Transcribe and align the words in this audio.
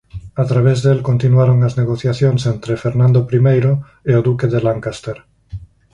A 0.33 0.45
través 0.51 0.77
del 0.85 0.99
continuaron 1.09 1.57
as 1.67 1.77
negociacións 1.81 2.41
entre 2.53 2.81
Fernando 2.83 3.19
I 3.37 3.61
e 4.11 4.13
o 4.19 4.25
Duque 4.27 4.47
de 4.53 4.59
Lancaster. 4.65 5.17